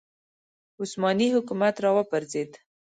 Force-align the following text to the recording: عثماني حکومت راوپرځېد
عثماني 0.81 1.27
حکومت 1.35 1.75
راوپرځېد 1.83 2.51